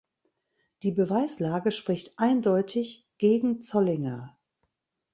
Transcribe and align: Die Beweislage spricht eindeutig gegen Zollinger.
Die 0.81 0.91
Beweislage 0.91 1.69
spricht 1.71 2.17
eindeutig 2.17 3.07
gegen 3.19 3.61
Zollinger. 3.61 4.35